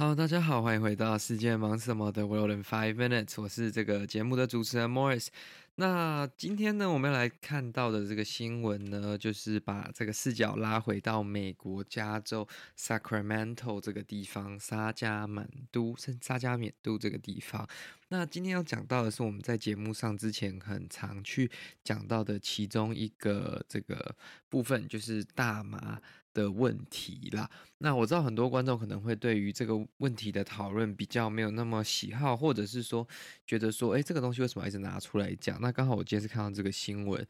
[0.00, 5.26] Hello，，大家好，欢迎回到《世界忙什么的 World in Five Minutes》，我是这个节目的主持人 Morris。
[5.80, 17.64] 那今天呢，我们要来看到的这个新闻呢，就是把这个视角拉回到美国加州 Sacramento 这个地方，沙加满都，沙加缅都这个地方。
[18.08, 21.48] 那今天要讲到的是我们在节目上之前很常去
[21.84, 24.16] 讲到的其中一个这个
[24.48, 26.00] 部分，就是大麻
[26.34, 27.48] 的问题啦。
[27.80, 33.06] 那我知道很多观众可能会对于这个问题的讨论比较没有那么喜好，或者是说
[33.46, 35.60] 觉得说，诶，这个东西为什么一直拿出来讲？
[35.60, 37.26] 那那刚好我今天是看到这个新闻。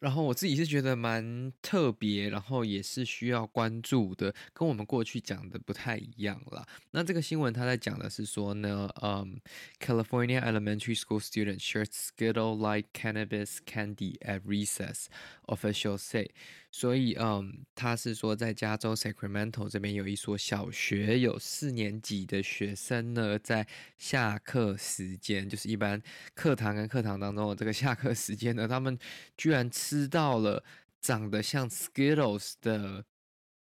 [0.00, 6.66] 然后我自己是觉得蛮特别，然后也是需要关注的，跟我们过去讲的不太一样啦。
[6.90, 9.38] 那这个新闻他在讲的是说呢，嗯
[9.78, 16.30] ，California elementary school students shared Skittle-like cannabis candy at recess，officials say。
[16.72, 23.66] 所以，嗯，他是说在加州 Sacramento 这边有一所小学，有四年级的学生呢，在
[23.98, 26.02] 下课时间，就是一般
[26.34, 28.98] 课堂跟课堂当中的这个下课时间呢，他们
[29.36, 30.02] 居然吃。
[30.08, 30.62] 到了
[31.00, 33.04] 长得像 Skittles 的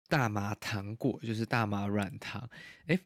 [0.07, 2.49] 大麻糖果，就是大麻软糖。
[2.87, 2.99] 诶，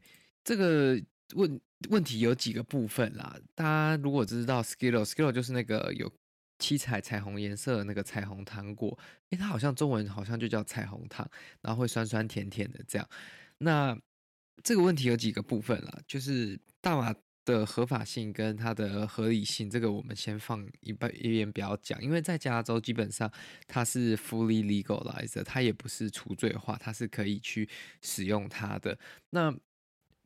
[0.43, 1.01] 这个
[1.35, 3.37] 问问题有几个部分啦。
[3.53, 6.09] 大家如果知道 Skittles，Skittles 就是那个有
[6.59, 8.97] 七彩彩虹颜色的那个彩虹糖果。
[9.29, 11.29] 诶，它好像中文好像就叫彩虹糖，
[11.61, 13.09] 然后会酸酸甜甜的这样。
[13.59, 13.97] 那
[14.63, 17.13] 这个问题有几个部分啦，就是大麻。
[17.47, 23.31] 的合法性跟它的合理性，这个我们先放一边一边不要讲，因为在加州基本上
[23.65, 27.69] 它是 fully legalized，它也不是除罪化，它是可以去
[28.01, 28.99] 使用它的。
[29.29, 29.49] 那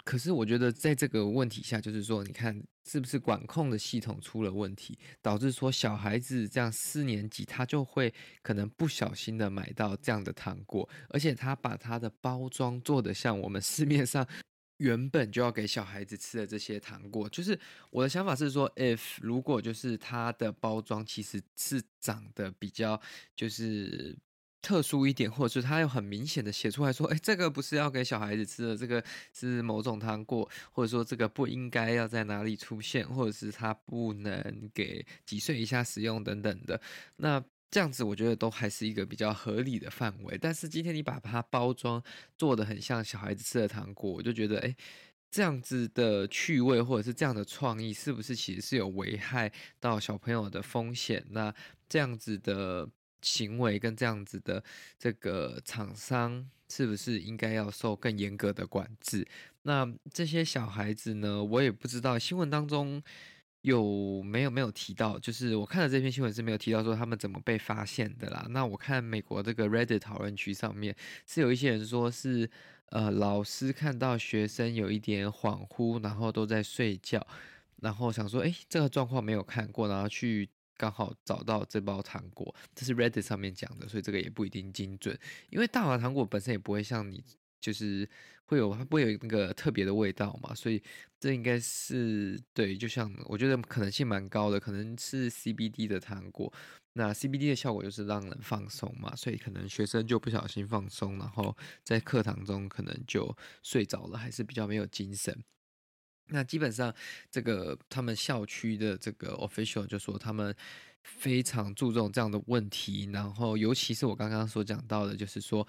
[0.04, 14.28] 可是我觉得在这个问题下，就是说，你看是不是管控的系统出了问题，导致说小孩子这样四年级他就会可能不小心的买到这样的糖果，而且他把它的包装做得像我们市面上。
[14.78, 17.60] 原本就要给小孩子吃的这些糖果，就是
[17.92, 23.00] 我的想法是说，if 如果就是它的包装其实是长得比较
[23.36, 24.18] 就是
[24.62, 36.80] 特殊一点，或者是它有很明显的写出来说，哎，这个不是要给小孩子吃的，这个是某种糖果，或者说这个不应该要在哪里出现，或者是它不能给几岁以下使用等等的，
[37.18, 37.44] 那。
[37.74, 42.04] 这样子我觉得都还是一个比较合理的范围，但是今天你把它包装
[42.38, 44.76] 做得很像小孩子吃的糖果，我就觉得，诶，
[45.32, 49.50] 这样子的趣味或者是这样的创意，是不是其实是有危害
[49.80, 51.26] 到小朋友的风险？
[51.30, 51.56] 那
[51.88, 52.90] 这样子的
[53.22, 54.64] 行为跟这样子的
[54.98, 59.28] 这个厂商，是不是应该要受更严格的管制？
[59.64, 63.02] 那这些小孩子呢，我也不知道新闻当中。
[63.64, 65.20] 有没有没有提到？
[65.20, 68.44] 就是我看的这篇新闻是没有提到说他们怎么被发现的啦。
[68.50, 70.96] 那我看美国这个 Reddit 讨论区上面
[71.28, 72.50] 是有一些人说是
[72.88, 77.24] 呃老师看到学生有一点恍惚，然后都在睡觉，
[77.84, 80.50] 然后想说诶这个状况没有看过，然后去
[80.82, 85.16] 刚好找到这包糖果，这是 Reddit 上面讲的，所以这个也不一定精准，
[85.52, 87.24] 因为大麻糖果本身也不会像你。
[87.62, 88.10] 就是
[88.48, 90.82] 会有，它不会有那个特别的味道嘛，所以
[91.20, 96.52] 这应该是对，就像我觉得可能性蛮高的，可能是 CBD 的糖果。
[96.94, 105.44] 那 CBD 的效果就是让人放松嘛，所以可能学生就不小心放松，然后在课堂中可能就睡着了，还是比较没有精神。
[106.32, 106.94] 那基本上
[107.30, 110.56] 这个他们校区的这个 official 就说他们
[111.04, 115.68] 非常注重这样的问题，然后尤其是我刚刚所讲到的，就是说。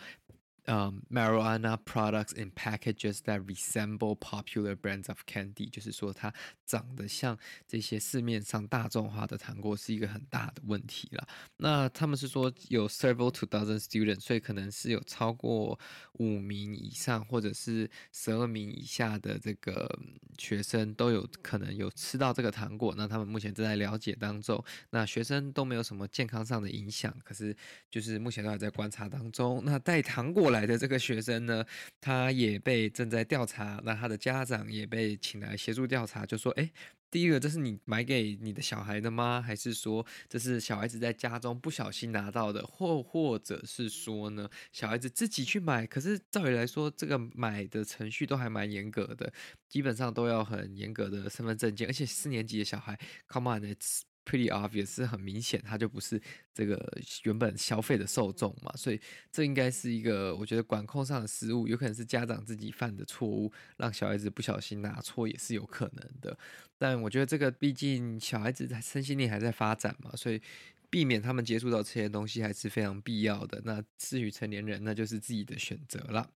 [0.67, 6.33] 嗯、um，marijuana products in packages that resemble popular brands of candy，就是说它
[6.65, 7.37] 长得像
[7.67, 11.27] 这些市面上大众化的糖果是一个很大的问题了。
[11.57, 15.79] 那他们是说有 several to dozen students，所以可能是有超过
[16.15, 19.99] 五名以上，或者是十二名以下的这个
[20.39, 22.95] 学生都有可能有吃到这个糖果。
[22.97, 27.57] 那他们目前正在了解当中，那学生都没有什么健康上的影响，可是
[27.91, 29.61] 就是目前都还在观察当中。
[29.65, 31.65] 那带糖果来的这个学生呢，
[32.01, 36.71] 他也被正在调查，那他的家长也被请来协助调查，就说：诶，
[37.11, 39.43] 第一个，这是你买给你的小孩的吗？
[39.45, 42.65] 还是说这是小孩子在家中不小心拿到的？
[42.65, 45.87] 或或者是说呢，小孩子自己去买？
[45.87, 49.33] 可是照理来说，这个买的程序都还蛮严格的，
[49.69, 56.21] 基本上都要很严格的身份证件，而且四年级的小孩，come on，it's Pretty obvious 是很明显，他就不是
[56.55, 56.81] 这个
[57.25, 59.01] 原本消费的受众嘛，所以
[59.33, 66.39] 这应该是一个我觉得管控上的失误，有可能是家长自己犯的错误，让小孩子不小心拿错也是有可能的。
[66.79, 70.41] 但我觉得这个毕竟小孩子在身心力还在发展嘛，所以
[70.89, 73.61] 避免他们接触到这些东西还是非常必要的。
[73.65, 76.31] 那至于成年人，那就是自己的选择了。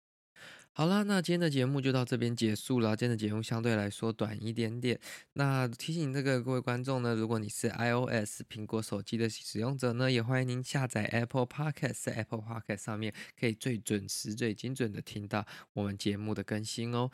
[0.76, 2.96] 好啦，那今天的节目就到这边结束了。
[2.96, 5.00] 今天的节目相对来说短一点点。
[5.34, 17.12] 那提醒这个各位观众呢，如果你是 iOS 苹果手机的使用者呢，也欢迎您下载 Apple Podcast，在 Apple Podcast 上面可以最准时、最精准的听到我们节目的更新哦。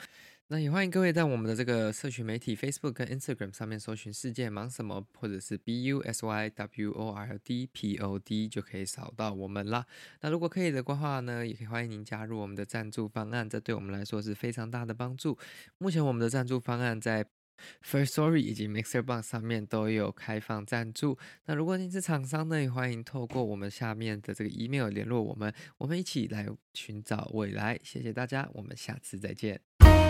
[0.52, 8.18] 那也欢迎各位在我们的这个社群媒体 Facebook 跟 Instagram 上面搜寻“世界忙什么”或者是 B U S Y W O R D P O
[8.18, 9.86] D 就可以找到我们啦。
[10.22, 15.38] 那如果可以的话呢，也可以欢迎您加入我们的赞助方案，这对我们来说是非常大的帮助。
[15.78, 17.24] 目前我们的赞助方案在
[17.86, 21.16] Firstory 以及 MixerBox 上面都有开放赞助。
[21.46, 27.80] 那如果您是厂商呢，也欢迎透过我们下面的这个 email 联络我们，我们一起来寻找未来。
[27.84, 29.69] 谢谢大家，我们下次再见。